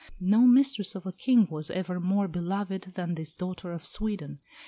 [0.19, 4.39] No mistress of a King was ever more beloved than this daughter of Sweden.